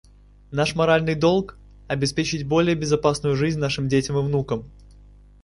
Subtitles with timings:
[0.51, 4.67] Наш моральный долг— обеспечить более безопасную жизнь нашим детям и внукам.